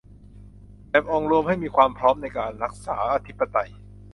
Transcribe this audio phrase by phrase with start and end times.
[0.89, 3.69] แบบองค์รวมให้มีความพร้อมในการรักษาอธิปไตย